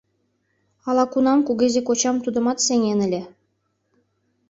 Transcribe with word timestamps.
—Ала-кунам 0.87 1.39
кугезе 1.47 1.81
кочам 1.87 2.17
тудымат 2.23 2.57
сеҥен 2.65 2.99
ыле... 3.07 3.21